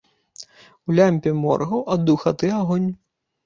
[0.87, 2.91] У лямпе моргаў ад духаты агонь.